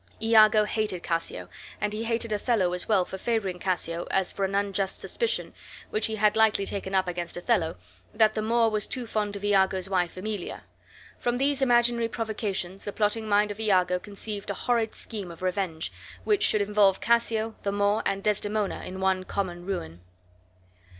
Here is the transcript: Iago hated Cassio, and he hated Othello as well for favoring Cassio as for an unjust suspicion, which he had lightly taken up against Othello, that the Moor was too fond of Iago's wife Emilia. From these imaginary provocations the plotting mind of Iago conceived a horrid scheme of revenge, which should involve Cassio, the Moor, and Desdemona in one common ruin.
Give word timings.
Iago 0.19 0.63
hated 0.65 1.03
Cassio, 1.03 1.47
and 1.79 1.93
he 1.93 2.05
hated 2.05 2.31
Othello 2.33 2.73
as 2.73 2.89
well 2.89 3.05
for 3.05 3.19
favoring 3.19 3.59
Cassio 3.59 4.07
as 4.09 4.31
for 4.31 4.43
an 4.45 4.55
unjust 4.55 4.99
suspicion, 4.99 5.53
which 5.91 6.07
he 6.07 6.15
had 6.15 6.35
lightly 6.35 6.65
taken 6.65 6.95
up 6.95 7.07
against 7.07 7.37
Othello, 7.37 7.75
that 8.11 8.33
the 8.33 8.41
Moor 8.41 8.71
was 8.71 8.87
too 8.87 9.05
fond 9.05 9.35
of 9.35 9.45
Iago's 9.45 9.91
wife 9.91 10.17
Emilia. 10.17 10.63
From 11.19 11.37
these 11.37 11.61
imaginary 11.61 12.07
provocations 12.07 12.83
the 12.85 12.91
plotting 12.91 13.29
mind 13.29 13.51
of 13.51 13.59
Iago 13.59 13.99
conceived 13.99 14.49
a 14.49 14.55
horrid 14.55 14.95
scheme 14.95 15.29
of 15.29 15.43
revenge, 15.43 15.91
which 16.23 16.41
should 16.41 16.61
involve 16.61 16.99
Cassio, 16.99 17.53
the 17.61 17.71
Moor, 17.71 18.01
and 18.03 18.23
Desdemona 18.23 18.81
in 18.83 19.01
one 19.01 19.23
common 19.23 19.67
ruin. 19.67 20.01